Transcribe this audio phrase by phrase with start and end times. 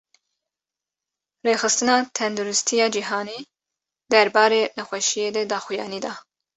[1.47, 3.39] Rêxistina Tendurustiya Cîhanî,
[4.11, 6.13] derbarê nexweşiyê de daxuyanî da